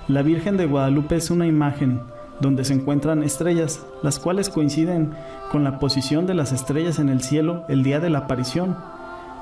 La 0.09 0.23
Virgen 0.23 0.57
de 0.57 0.67
Guadalupe 0.67 1.17
es 1.17 1.31
una 1.31 1.47
imagen, 1.47 2.01
donde 2.41 2.65
se 2.65 2.75
encuentran 2.75 3.23
estrellas, 3.23 3.85
las 4.03 4.19
cuales 4.19 4.49
coinciden 4.49 5.13
con 5.51 5.65
la 5.65 5.79
posición 5.79 6.27
de 6.27 6.35
las 6.35 6.53
estrellas 6.53 6.99
en 6.99 7.09
el 7.09 7.23
cielo 7.23 7.65
el 7.69 7.83
día 7.83 8.01
de 8.01 8.11
la 8.11 8.21
aparición, 8.21 8.77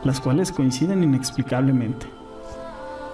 las 0.02 0.20
cuales 0.20 0.50
coinciden 0.50 1.04
inexplicablemente. 1.04 2.06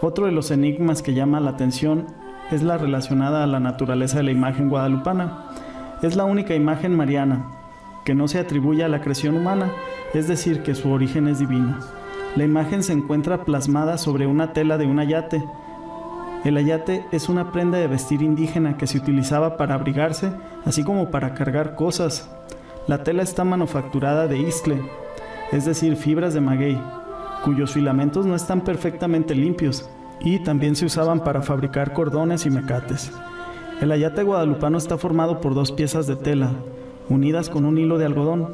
Otro 0.01 0.27
de 0.27 0.33
los 0.33 0.51
enigmas 0.51 1.03
que 1.03 1.13
llama 1.13 1.41
la 1.41 1.51
atención 1.51 2.07
es 2.51 2.63
la 2.63 2.79
relacionada 2.79 3.45
a 3.45 3.47
la 3.47 3.61
naturaleza 3.61 4.19
de 4.19 4.25
la 4.25 4.31
imagen 4.31 4.69
guadalupana. 4.69 5.47
Es 6.03 6.17
la 6.17 6.25
única 6.25 6.55
imagen 6.55 6.97
mariana 6.97 7.60
que 8.05 8.15
no 8.15 8.29
se 8.29 8.39
atribuye 8.39 8.85
a 8.85 8.89
la 8.89 9.01
creación 9.01 9.37
humana, 9.37 9.73
es 10.15 10.29
decir, 10.29 10.63
que 10.63 10.75
su 10.75 10.91
origen 10.91 11.29
es 11.29 11.39
divino. 11.39 11.79
La 12.37 12.45
imagen 12.45 12.83
se 12.83 12.93
encuentra 12.93 13.45
plasmada 13.45 13.99
sobre 13.99 14.27
una 14.27 14.53
tela 14.53 14.79
de 14.79 14.87
un 14.87 14.99
ayate, 14.99 15.43
el 16.43 16.57
ayate 16.57 17.05
es 17.13 17.29
una 17.29 17.53
prenda 17.53 17.77
de 17.77 17.87
vestir 17.87 18.23
indígena 18.23 18.79
que 18.79 18.87
se 18.87 18.97
utilizaba 18.97 19.59
para 19.59 19.75
abrigarse, 19.75 20.33
así 20.65 20.83
como 20.83 21.11
para 21.11 21.35
cargar 21.35 21.75
cosas. 21.75 22.31
La 22.87 23.05
tela 23.05 23.23
está 23.23 23.45
manufacturada 23.45 24.27
de 24.27 24.39
iscle, 24.39 24.81
es 25.53 25.67
decir, 25.67 25.97
fibras 25.97 26.33
de 26.33 26.41
maguey, 26.41 26.81
cuyos 27.45 27.75
filamentos 27.75 28.25
no 28.25 28.35
están 28.35 28.63
perfectamente 28.63 29.35
limpios, 29.35 29.87
y 30.19 30.39
también 30.39 30.77
se 30.77 30.87
usaban 30.87 31.21
para 31.21 31.43
fabricar 31.43 31.93
cordones 31.93 32.47
y 32.47 32.51
mecates. 32.51 33.13
El 33.83 33.93
ayate 33.93 34.23
guadalupano 34.23 34.79
está 34.79 34.97
formado 34.97 35.43
por 35.43 35.55
dos 35.55 35.73
piezas 35.73 36.07
de 36.07 36.17
tela, 36.17 36.53
unidas 37.11 37.51
con 37.51 37.67
un 37.67 37.77
hilo 37.77 37.99
de 37.99 38.07
algodón. 38.07 38.49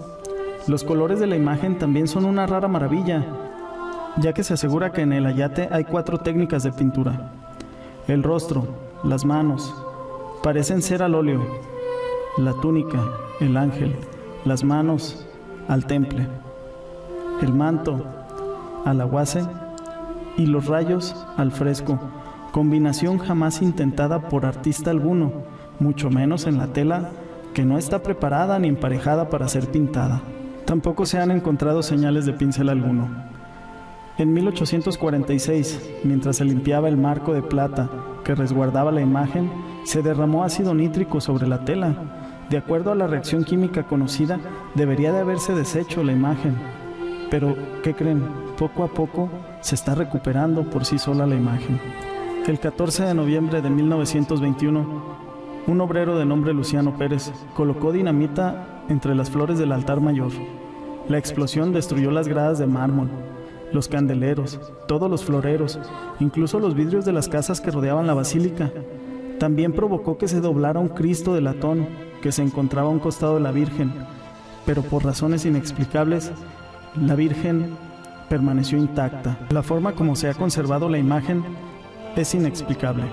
Los 0.67 0.83
colores 0.83 1.21
de 1.21 1.29
la 1.29 1.37
imagen 1.37 1.79
también 1.79 2.09
son 2.09 2.25
una 2.25 2.47
rara 2.47 2.67
maravilla, 2.67 3.25
ya 4.17 4.33
que 4.33 4.43
se 4.43 4.55
asegura 4.55 4.91
que 4.91 5.03
en 5.03 5.13
el 5.13 5.27
ayate 5.27 5.69
hay 5.71 5.85
cuatro 5.85 6.19
técnicas 6.19 6.65
de 6.65 6.73
pintura. 6.73 7.33
El 8.09 8.23
rostro, 8.23 8.67
las 9.05 9.25
manos, 9.25 9.73
parecen 10.43 10.83
ser 10.83 11.03
al 11.03 11.15
óleo. 11.15 11.47
La 12.39 12.55
túnica, 12.55 12.99
el 13.41 13.57
ángel, 13.57 13.95
las 14.45 14.65
manos, 14.65 15.27
al 15.69 15.87
temple. 15.87 16.27
El 17.43 17.53
manto, 17.53 18.05
al 18.85 19.01
aguace 19.01 19.45
y 20.37 20.47
los 20.47 20.67
rayos, 20.67 21.15
al 21.37 21.53
fresco. 21.53 21.99
Combinación 22.53 23.19
jamás 23.19 23.61
intentada 23.61 24.29
por 24.29 24.47
artista 24.47 24.91
alguno, 24.91 25.33
mucho 25.79 26.09
menos 26.09 26.47
en 26.47 26.57
la 26.57 26.69
tela 26.69 27.11
que 27.57 27.65
no 27.65 27.79
está 27.79 28.03
preparada 28.03 28.59
ni 28.59 28.69
emparejada 28.69 29.31
para 29.31 29.49
ser 29.49 29.71
pintada. 29.71 30.21
Tampoco 30.67 31.07
se 31.07 31.19
han 31.19 31.31
encontrado 31.31 31.83
señales 31.83 32.27
de 32.27 32.35
pincel 32.35 32.69
alguno. 32.69 33.09
En 34.19 34.35
1846, 34.35 35.81
mientras 36.05 36.37
se 36.37 36.45
limpiaba 36.45 36.91
el 36.91 36.99
marco 36.99 37.33
de 37.33 37.41
plata 37.41 37.89
que 38.25 38.35
resguardaba 38.35 38.93
la 38.93 39.01
imagen, 39.01 39.51
se 39.87 40.03
derramó 40.03 40.45
ácido 40.45 40.75
nítrico 40.75 41.19
sobre 41.23 41.49
la 41.49 41.65
tela. 41.65 41.95
De 42.51 42.59
acuerdo 42.59 42.93
a 42.93 42.95
la 42.95 43.07
reacción 43.07 43.43
química 43.43 43.85
conocida, 43.85 44.39
debería 44.75 45.11
de 45.11 45.21
haberse 45.21 45.55
deshecho 45.55 46.05
la 46.05 46.13
imagen. 46.13 46.57
Pero, 47.31 47.57
¿qué 47.83 47.95
creen? 47.95 48.23
Poco 48.59 48.85
a 48.85 48.89
poco 48.89 49.31
se 49.63 49.77
está 49.77 49.95
recuperando 49.95 50.69
por 50.69 50.85
sí 50.85 50.99
sola 50.99 51.27
la 51.27 51.37
imagen. 51.37 51.81
El 52.47 52.61
14 52.61 53.05
de 53.05 53.15
noviembre 53.15 53.63
de 53.63 53.71
1921, 53.71 55.16
un 55.67 55.81
obrero 55.81 56.17
de 56.17 56.25
nombre 56.25 56.55
Luciano 56.55 56.97
Pérez 56.97 57.33
colocó 57.55 57.93
dinamita 57.93 58.85
entre 58.89 59.15
las 59.15 59.31
flores 59.31 59.59
del 59.59 59.73
altar 59.73 60.01
mayor. 60.01 60.31
La 61.09 61.19
explosión 61.19 61.73
destruyó 61.73 62.11
las 62.11 62.29
gradas 62.29 62.59
de 62.59 62.67
mármol, 62.67 63.09
los 63.73 63.89
candeleros, 63.89 64.61
todos 64.87 65.11
los 65.11 65.25
floreros, 65.25 65.79
incluso 66.21 66.61
los 66.61 66.75
vidrios 66.75 67.05
de 67.05 67.13
las 67.13 67.29
casas 67.29 67.61
que 67.61 67.71
rodeaban 67.71 68.07
la 68.07 68.15
basílica. 68.15 68.71
También 69.39 69.73
provocó 69.73 70.19
que 70.19 70.29
se 70.29 70.41
doblara 70.41 70.81
un 70.81 70.89
Cristo 70.89 71.35
de 71.35 71.41
latón 71.41 71.87
que 72.23 72.33
se 72.33 72.43
encontraba 72.43 72.89
a 72.89 72.93
un 72.93 73.01
costado 73.01 73.35
de 73.35 73.41
la 73.41 73.53
Virgen, 73.53 73.93
pero 74.65 74.83
por 74.83 75.05
razones 75.05 75.45
inexplicables, 75.47 76.33
la 77.01 77.15
Virgen 77.15 77.77
permaneció 78.29 78.79
intacta. 78.79 79.39
La 79.51 79.63
forma 79.63 79.93
como 79.93 80.17
se 80.17 80.29
ha 80.29 80.35
conservado 80.35 80.89
la 80.89 80.99
imagen 80.99 81.45
es 82.17 82.35
inexplicable, 82.35 83.05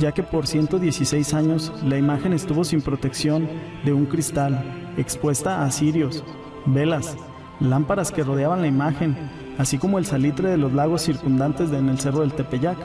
ya 0.00 0.12
que 0.12 0.22
por 0.22 0.46
116 0.46 1.34
años 1.34 1.72
la 1.84 1.98
imagen 1.98 2.32
estuvo 2.32 2.64
sin 2.64 2.80
protección 2.80 3.48
de 3.84 3.92
un 3.92 4.06
cristal, 4.06 4.92
expuesta 4.96 5.62
a 5.62 5.70
cirios, 5.70 6.24
velas, 6.66 7.16
lámparas 7.60 8.10
que 8.10 8.24
rodeaban 8.24 8.62
la 8.62 8.66
imagen, 8.66 9.16
así 9.58 9.78
como 9.78 9.98
el 9.98 10.06
salitre 10.06 10.48
de 10.48 10.56
los 10.56 10.72
lagos 10.72 11.02
circundantes 11.02 11.70
en 11.70 11.88
el 11.88 12.00
cerro 12.00 12.20
del 12.20 12.32
Tepeyac, 12.32 12.78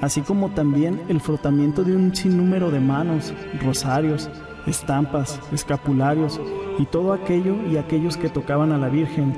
así 0.00 0.22
como 0.22 0.50
también 0.50 1.02
el 1.08 1.20
frotamiento 1.20 1.82
de 1.82 1.96
un 1.96 2.14
sinnúmero 2.14 2.70
de 2.70 2.80
manos, 2.80 3.34
rosarios, 3.60 4.30
estampas, 4.66 5.40
escapularios 5.52 6.40
y 6.78 6.86
todo 6.86 7.12
aquello 7.12 7.56
y 7.70 7.76
aquellos 7.76 8.16
que 8.16 8.28
tocaban 8.28 8.72
a 8.72 8.78
la 8.78 8.88
Virgen. 8.88 9.34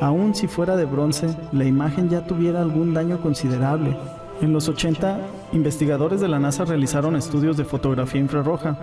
Aun 0.00 0.34
si 0.34 0.46
fuera 0.46 0.76
de 0.76 0.84
bronce, 0.84 1.36
la 1.52 1.64
imagen 1.64 2.08
ya 2.08 2.26
tuviera 2.26 2.60
algún 2.60 2.94
daño 2.94 3.20
considerable. 3.20 3.96
En 4.40 4.52
los 4.52 4.68
80, 4.68 5.18
investigadores 5.54 6.20
de 6.20 6.28
la 6.28 6.40
NASA 6.40 6.64
realizaron 6.64 7.16
estudios 7.16 7.56
de 7.56 7.64
fotografía 7.64 8.20
infrarroja 8.20 8.76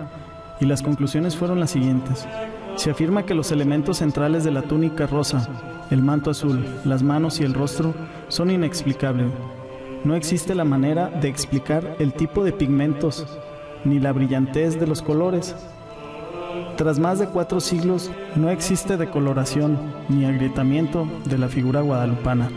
y 0.58 0.64
las 0.64 0.82
conclusiones 0.82 1.36
fueron 1.36 1.60
las 1.60 1.70
siguientes. 1.70 2.26
Se 2.76 2.90
afirma 2.90 3.24
que 3.24 3.34
los 3.34 3.52
elementos 3.52 3.98
centrales 3.98 4.42
de 4.42 4.50
la 4.50 4.62
túnica 4.62 5.06
rosa, 5.06 5.48
el 5.90 6.02
manto 6.02 6.30
azul, 6.30 6.64
las 6.84 7.02
manos 7.02 7.40
y 7.40 7.44
el 7.44 7.52
rostro 7.52 7.94
son 8.28 8.50
inexplicables. 8.50 9.30
No 10.04 10.16
existe 10.16 10.54
la 10.54 10.64
manera 10.64 11.08
de 11.08 11.28
explicar 11.28 11.96
el 11.98 12.14
tipo 12.14 12.42
de 12.42 12.52
pigmentos 12.52 13.26
ni 13.84 14.00
la 14.00 14.12
brillantez 14.12 14.80
de 14.80 14.86
los 14.86 15.02
colores. 15.02 15.54
Tras 16.76 16.98
más 16.98 17.18
de 17.18 17.26
cuatro 17.26 17.60
siglos 17.60 18.10
no 18.34 18.48
existe 18.50 18.96
decoloración 18.96 19.78
ni 20.08 20.24
agrietamiento 20.24 21.06
de 21.26 21.38
la 21.38 21.48
figura 21.48 21.82
guadalupana 21.82 22.48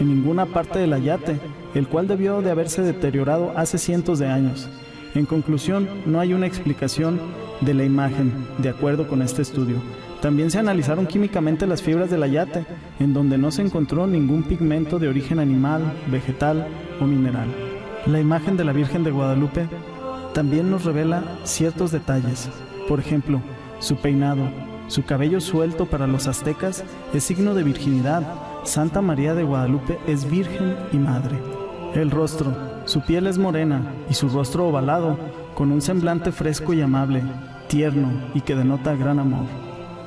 en 0.00 0.08
ninguna 0.08 0.46
parte 0.46 0.78
del 0.78 0.92
ayate, 0.92 1.38
el 1.74 1.88
cual 1.88 2.06
debió 2.06 2.40
de 2.40 2.50
haberse 2.50 2.82
deteriorado 2.82 3.52
hace 3.56 3.78
cientos 3.78 4.18
de 4.18 4.28
años. 4.28 4.68
En 5.14 5.26
conclusión, 5.26 5.88
no 6.06 6.20
hay 6.20 6.32
una 6.32 6.46
explicación 6.46 7.20
de 7.60 7.74
la 7.74 7.84
imagen, 7.84 8.32
de 8.58 8.68
acuerdo 8.68 9.06
con 9.06 9.22
este 9.22 9.42
estudio. 9.42 9.76
También 10.20 10.50
se 10.50 10.58
analizaron 10.58 11.06
químicamente 11.06 11.66
las 11.66 11.82
fibras 11.82 12.10
del 12.10 12.22
ayate, 12.22 12.64
en 12.98 13.12
donde 13.12 13.38
no 13.38 13.50
se 13.50 13.62
encontró 13.62 14.06
ningún 14.06 14.42
pigmento 14.42 14.98
de 14.98 15.08
origen 15.08 15.38
animal, 15.38 15.82
vegetal 16.10 16.66
o 17.00 17.04
mineral. 17.04 17.48
La 18.06 18.20
imagen 18.20 18.56
de 18.56 18.64
la 18.64 18.72
Virgen 18.72 19.04
de 19.04 19.10
Guadalupe 19.10 19.68
también 20.32 20.70
nos 20.70 20.84
revela 20.84 21.22
ciertos 21.44 21.92
detalles. 21.92 22.48
Por 22.88 23.00
ejemplo, 23.00 23.40
su 23.78 23.96
peinado, 23.96 24.48
su 24.88 25.04
cabello 25.04 25.40
suelto 25.40 25.86
para 25.86 26.06
los 26.06 26.26
aztecas 26.26 26.84
es 27.12 27.24
signo 27.24 27.54
de 27.54 27.62
virginidad, 27.62 28.22
Santa 28.64 29.00
María 29.00 29.34
de 29.34 29.44
Guadalupe 29.44 29.98
es 30.06 30.28
Virgen 30.28 30.76
y 30.92 30.96
Madre. 30.96 31.63
El 31.94 32.10
rostro, 32.10 32.52
su 32.86 33.02
piel 33.02 33.28
es 33.28 33.38
morena 33.38 33.94
y 34.10 34.14
su 34.14 34.28
rostro 34.28 34.66
ovalado, 34.66 35.16
con 35.54 35.70
un 35.70 35.80
semblante 35.80 36.32
fresco 36.32 36.72
y 36.72 36.80
amable, 36.80 37.22
tierno 37.68 38.10
y 38.34 38.40
que 38.40 38.56
denota 38.56 38.96
gran 38.96 39.20
amor. 39.20 39.46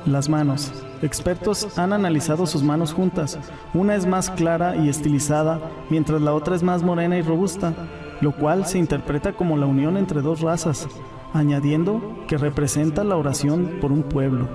Las 0.04 0.28
manos. 0.28 0.70
Expertos 1.00 1.78
han 1.78 1.94
analizado 1.94 2.46
sus 2.46 2.62
manos 2.62 2.92
juntas. 2.92 3.38
Una 3.72 3.94
es 3.94 4.04
más 4.04 4.30
clara 4.30 4.76
y 4.76 4.90
estilizada, 4.90 5.60
mientras 5.88 6.20
la 6.20 6.34
otra 6.34 6.56
es 6.56 6.62
más 6.62 6.82
morena 6.82 7.16
y 7.16 7.22
robusta, 7.22 7.72
lo 8.20 8.32
cual 8.32 8.66
se 8.66 8.76
interpreta 8.78 9.32
como 9.32 9.56
la 9.56 9.64
unión 9.64 9.96
entre 9.96 10.20
dos 10.20 10.42
razas, 10.42 10.86
añadiendo 11.32 12.18
que 12.28 12.36
representa 12.36 13.02
la 13.02 13.16
oración 13.16 13.78
por 13.80 13.92
un 13.92 14.02
pueblo. 14.02 14.46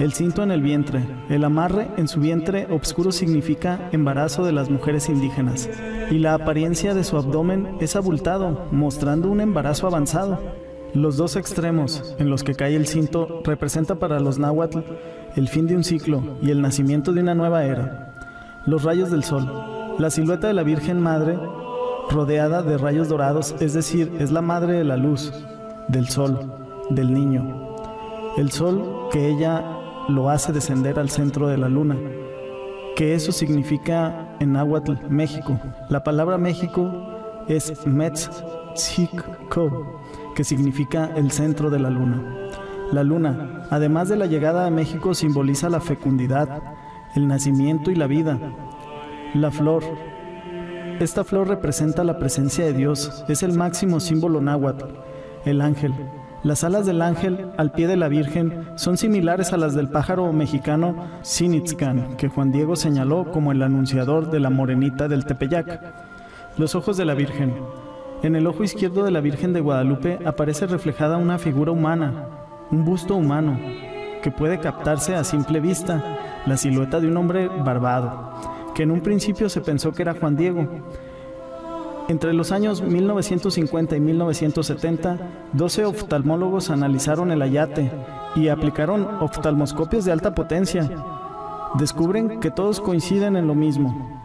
El 0.00 0.12
cinto 0.12 0.42
en 0.42 0.50
el 0.50 0.60
vientre. 0.60 1.06
El 1.28 1.44
amarre 1.44 1.88
en 1.96 2.08
su 2.08 2.18
vientre 2.18 2.66
oscuro 2.68 3.12
significa 3.12 3.88
embarazo 3.92 4.44
de 4.44 4.50
las 4.52 4.68
mujeres 4.68 5.08
indígenas. 5.08 5.70
Y 6.10 6.18
la 6.18 6.34
apariencia 6.34 6.94
de 6.94 7.04
su 7.04 7.16
abdomen 7.16 7.76
es 7.80 7.94
abultado, 7.94 8.66
mostrando 8.72 9.30
un 9.30 9.40
embarazo 9.40 9.86
avanzado. 9.86 10.40
Los 10.94 11.16
dos 11.16 11.36
extremos 11.36 12.14
en 12.18 12.28
los 12.28 12.42
que 12.42 12.54
cae 12.54 12.74
el 12.74 12.86
cinto 12.86 13.42
representa 13.44 13.94
para 13.96 14.18
los 14.18 14.38
náhuatl 14.38 14.80
el 15.36 15.48
fin 15.48 15.66
de 15.66 15.76
un 15.76 15.84
ciclo 15.84 16.22
y 16.42 16.50
el 16.50 16.60
nacimiento 16.60 17.12
de 17.12 17.20
una 17.20 17.34
nueva 17.34 17.64
era. 17.64 18.14
Los 18.66 18.82
rayos 18.82 19.10
del 19.10 19.22
sol. 19.22 19.50
La 19.98 20.10
silueta 20.10 20.48
de 20.48 20.54
la 20.54 20.62
Virgen 20.64 21.00
Madre 21.00 21.38
rodeada 22.10 22.62
de 22.62 22.78
rayos 22.78 23.08
dorados, 23.08 23.54
es 23.60 23.74
decir, 23.74 24.12
es 24.18 24.30
la 24.30 24.42
madre 24.42 24.74
de 24.74 24.84
la 24.84 24.96
luz, 24.96 25.32
del 25.88 26.08
sol, 26.08 26.52
del 26.90 27.12
niño. 27.12 27.76
El 28.36 28.50
sol 28.50 29.08
que 29.10 29.28
ella 29.28 29.64
lo 30.08 30.30
hace 30.30 30.52
descender 30.52 30.98
al 30.98 31.10
centro 31.10 31.48
de 31.48 31.58
la 31.58 31.68
luna, 31.68 31.96
que 32.96 33.14
eso 33.14 33.32
significa 33.32 34.36
en 34.40 34.52
náhuatl 34.52 34.94
México. 35.08 35.58
La 35.88 36.04
palabra 36.04 36.38
México 36.38 36.90
es 37.48 37.86
Metziko, 37.86 39.24
que 40.34 40.44
significa 40.44 41.10
el 41.16 41.30
centro 41.30 41.70
de 41.70 41.78
la 41.78 41.90
luna. 41.90 42.22
La 42.92 43.02
luna, 43.02 43.66
además 43.70 44.08
de 44.08 44.16
la 44.16 44.26
llegada 44.26 44.66
a 44.66 44.70
México, 44.70 45.14
simboliza 45.14 45.68
la 45.68 45.80
fecundidad, 45.80 46.62
el 47.14 47.26
nacimiento 47.26 47.90
y 47.90 47.94
la 47.94 48.06
vida. 48.06 48.38
La 49.34 49.50
flor, 49.50 49.82
esta 51.00 51.24
flor 51.24 51.48
representa 51.48 52.04
la 52.04 52.18
presencia 52.18 52.64
de 52.64 52.72
Dios, 52.72 53.24
es 53.28 53.42
el 53.42 53.52
máximo 53.52 54.00
símbolo 54.00 54.40
náhuatl, 54.40 54.84
el 55.44 55.60
ángel. 55.60 55.92
Las 56.44 56.62
alas 56.62 56.84
del 56.84 57.00
ángel 57.02 57.50
al 57.56 57.72
pie 57.72 57.88
de 57.88 57.96
la 57.96 58.08
Virgen 58.08 58.66
son 58.76 58.96
similares 58.96 59.52
a 59.52 59.56
las 59.56 59.74
del 59.74 59.88
pájaro 59.88 60.32
mexicano 60.32 60.94
Sinitzcan, 61.22 62.16
que 62.16 62.28
Juan 62.28 62.52
Diego 62.52 62.76
señaló 62.76 63.32
como 63.32 63.50
el 63.50 63.62
anunciador 63.62 64.30
de 64.30 64.40
la 64.40 64.50
morenita 64.50 65.08
del 65.08 65.24
Tepeyac. 65.24 65.80
Los 66.58 66.74
ojos 66.74 66.96
de 66.96 67.06
la 67.06 67.14
Virgen. 67.14 67.54
En 68.22 68.36
el 68.36 68.46
ojo 68.46 68.62
izquierdo 68.62 69.04
de 69.04 69.10
la 69.10 69.20
Virgen 69.20 69.52
de 69.52 69.60
Guadalupe 69.60 70.18
aparece 70.24 70.66
reflejada 70.66 71.16
una 71.16 71.38
figura 71.38 71.72
humana, 71.72 72.26
un 72.70 72.84
busto 72.84 73.16
humano, 73.16 73.58
que 74.22 74.30
puede 74.30 74.60
captarse 74.60 75.14
a 75.14 75.24
simple 75.24 75.60
vista, 75.60 76.02
la 76.46 76.56
silueta 76.56 77.00
de 77.00 77.08
un 77.08 77.16
hombre 77.16 77.48
barbado 77.48 78.34
que 78.74 78.82
en 78.82 78.90
un 78.90 79.00
principio 79.00 79.48
se 79.48 79.60
pensó 79.60 79.92
que 79.92 80.02
era 80.02 80.14
Juan 80.14 80.36
Diego. 80.36 80.68
Entre 82.06 82.34
los 82.34 82.52
años 82.52 82.82
1950 82.82 83.96
y 83.96 84.00
1970, 84.00 85.18
12 85.54 85.84
oftalmólogos 85.86 86.68
analizaron 86.68 87.30
el 87.30 87.40
ayate 87.40 87.90
y 88.36 88.48
aplicaron 88.48 89.08
oftalmoscopios 89.20 90.04
de 90.04 90.12
alta 90.12 90.34
potencia. 90.34 90.90
Descubren 91.78 92.40
que 92.40 92.50
todos 92.50 92.80
coinciden 92.80 93.36
en 93.36 93.46
lo 93.46 93.54
mismo. 93.54 94.22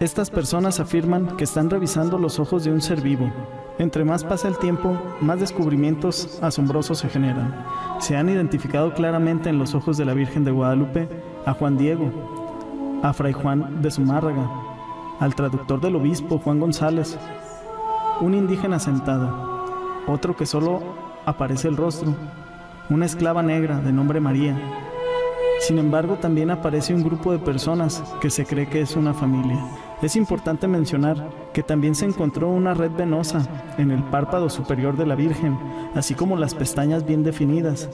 Estas 0.00 0.28
personas 0.30 0.80
afirman 0.80 1.36
que 1.36 1.44
están 1.44 1.70
revisando 1.70 2.18
los 2.18 2.40
ojos 2.40 2.64
de 2.64 2.72
un 2.72 2.80
ser 2.80 3.00
vivo. 3.00 3.30
Entre 3.78 4.04
más 4.04 4.24
pasa 4.24 4.48
el 4.48 4.58
tiempo, 4.58 4.96
más 5.20 5.38
descubrimientos 5.38 6.40
asombrosos 6.42 6.98
se 6.98 7.08
generan. 7.08 7.64
Se 8.00 8.16
han 8.16 8.28
identificado 8.28 8.92
claramente 8.92 9.50
en 9.50 9.58
los 9.58 9.76
ojos 9.76 9.96
de 9.98 10.04
la 10.04 10.14
Virgen 10.14 10.44
de 10.44 10.50
Guadalupe 10.50 11.08
a 11.46 11.52
Juan 11.52 11.78
Diego, 11.78 12.10
a 13.04 13.12
Fray 13.12 13.32
Juan 13.32 13.82
de 13.82 13.90
Zumárraga, 13.90 14.67
al 15.20 15.34
traductor 15.34 15.80
del 15.80 15.96
obispo 15.96 16.38
Juan 16.38 16.60
González, 16.60 17.18
un 18.20 18.34
indígena 18.34 18.78
sentado, 18.78 19.64
otro 20.06 20.36
que 20.36 20.46
solo 20.46 20.80
aparece 21.26 21.68
el 21.68 21.76
rostro, 21.76 22.14
una 22.90 23.06
esclava 23.06 23.42
negra 23.42 23.80
de 23.80 23.92
nombre 23.92 24.20
María. 24.20 24.58
Sin 25.60 25.78
embargo, 25.78 26.16
también 26.16 26.50
aparece 26.50 26.94
un 26.94 27.02
grupo 27.02 27.32
de 27.32 27.38
personas 27.38 28.02
que 28.20 28.30
se 28.30 28.46
cree 28.46 28.68
que 28.68 28.80
es 28.80 28.94
una 28.94 29.12
familia. 29.12 29.58
Es 30.00 30.14
importante 30.14 30.68
mencionar 30.68 31.28
que 31.52 31.64
también 31.64 31.96
se 31.96 32.04
encontró 32.04 32.48
una 32.48 32.74
red 32.74 32.92
venosa 32.92 33.46
en 33.76 33.90
el 33.90 34.02
párpado 34.04 34.48
superior 34.48 34.96
de 34.96 35.06
la 35.06 35.16
Virgen, 35.16 35.58
así 35.94 36.14
como 36.14 36.36
las 36.36 36.54
pestañas 36.54 37.04
bien 37.04 37.24
definidas, 37.24 37.90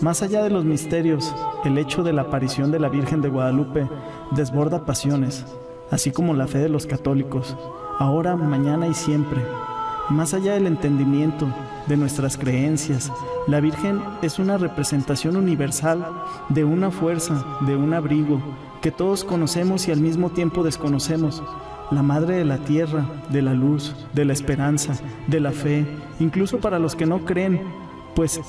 más 0.00 0.22
allá 0.22 0.42
de 0.42 0.48
los 0.48 0.64
misterios, 0.64 1.34
el 1.62 1.76
hecho 1.76 2.02
de 2.02 2.14
la 2.14 2.22
aparición 2.22 2.70
de 2.70 2.80
la 2.80 2.88
Virgen 2.88 3.20
de 3.20 3.28
Guadalupe 3.28 3.86
desborda 4.30 4.86
pasiones, 4.86 5.44
así 5.90 6.10
como 6.10 6.34
la 6.34 6.46
fe 6.46 6.58
de 6.58 6.68
los 6.68 6.86
católicos, 6.86 7.56
ahora, 7.98 8.36
mañana 8.36 8.86
y 8.86 8.94
siempre. 8.94 9.40
Más 10.08 10.34
allá 10.34 10.54
del 10.54 10.66
entendimiento 10.66 11.46
de 11.86 11.96
nuestras 11.96 12.36
creencias, 12.36 13.12
la 13.46 13.60
Virgen 13.60 14.02
es 14.22 14.38
una 14.38 14.58
representación 14.58 15.36
universal 15.36 16.06
de 16.48 16.64
una 16.64 16.90
fuerza, 16.90 17.44
de 17.60 17.76
un 17.76 17.94
abrigo, 17.94 18.40
que 18.80 18.90
todos 18.90 19.24
conocemos 19.24 19.88
y 19.88 19.92
al 19.92 20.00
mismo 20.00 20.30
tiempo 20.30 20.62
desconocemos. 20.62 21.42
La 21.90 22.02
Madre 22.02 22.36
de 22.36 22.44
la 22.44 22.58
Tierra, 22.58 23.04
de 23.30 23.42
la 23.42 23.54
luz, 23.54 23.94
de 24.14 24.24
la 24.24 24.32
esperanza, 24.32 24.94
de 25.26 25.40
la 25.40 25.50
fe, 25.50 25.86
incluso 26.20 26.58
para 26.58 26.78
los 26.78 26.94
que 26.94 27.06
no 27.06 27.24
creen, 27.24 27.60
pues 28.14 28.40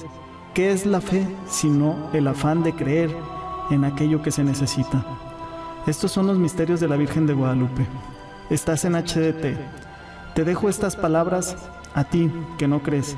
¿Qué 0.53 0.69
es 0.71 0.85
la 0.85 0.99
fe 0.99 1.25
sino 1.47 2.09
el 2.11 2.27
afán 2.27 2.61
de 2.61 2.73
creer 2.73 3.09
en 3.69 3.85
aquello 3.85 4.21
que 4.21 4.31
se 4.31 4.43
necesita? 4.43 5.30
Estos 5.87 6.11
son 6.11 6.27
los 6.27 6.37
misterios 6.37 6.79
de 6.79 6.87
la 6.87 6.95
Virgen 6.95 7.25
de 7.25 7.33
Guadalupe. 7.33 7.87
Estás 8.51 8.85
en 8.85 8.93
HDT. 8.93 9.57
Te 10.35 10.43
dejo 10.45 10.69
estas 10.69 10.95
palabras 10.95 11.57
a 11.95 12.03
ti 12.03 12.31
que 12.59 12.67
no 12.67 12.83
crees, 12.83 13.17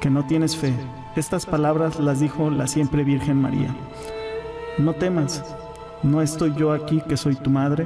que 0.00 0.08
no 0.08 0.24
tienes 0.24 0.56
fe. 0.56 0.72
Estas 1.16 1.44
palabras 1.44 1.98
las 1.98 2.20
dijo 2.20 2.50
la 2.50 2.68
siempre 2.68 3.02
Virgen 3.02 3.42
María. 3.42 3.74
No 4.78 4.92
temas, 4.92 5.44
no 6.04 6.22
estoy 6.22 6.54
yo 6.54 6.72
aquí 6.72 7.00
que 7.00 7.16
soy 7.16 7.34
tu 7.34 7.50
madre, 7.50 7.84